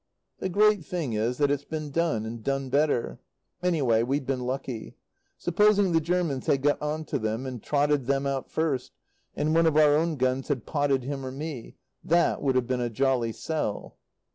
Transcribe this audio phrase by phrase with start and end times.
[0.39, 3.19] The great thing is that it's been done, and done better.
[3.61, 4.95] Anyway we've been lucky.
[5.37, 8.93] Supposing the Germans had got on to them, and trotted them out first,
[9.35, 12.81] and one of our own guns had potted him or me, that would have been
[12.81, 13.97] a jolly sell.